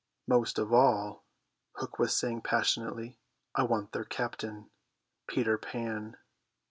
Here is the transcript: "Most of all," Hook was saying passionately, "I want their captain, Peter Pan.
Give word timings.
"Most 0.25 0.57
of 0.57 0.73
all," 0.73 1.23
Hook 1.75 1.99
was 1.99 2.17
saying 2.17 2.41
passionately, 2.41 3.19
"I 3.53 3.61
want 3.61 3.91
their 3.91 4.03
captain, 4.03 4.71
Peter 5.27 5.59
Pan. 5.59 6.17